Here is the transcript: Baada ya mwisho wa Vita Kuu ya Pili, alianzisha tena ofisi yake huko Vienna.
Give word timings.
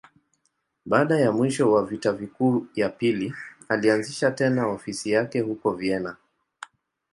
Baada 0.85 1.19
ya 1.19 1.31
mwisho 1.31 1.71
wa 1.71 1.85
Vita 1.85 2.13
Kuu 2.13 2.67
ya 2.75 2.89
Pili, 2.89 3.33
alianzisha 3.69 4.31
tena 4.31 4.67
ofisi 4.67 5.11
yake 5.11 5.39
huko 5.39 5.71
Vienna. 5.71 6.17